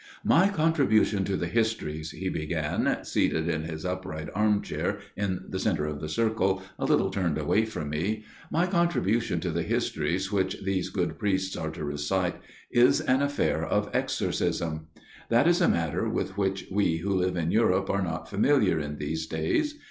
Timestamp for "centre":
5.59-5.85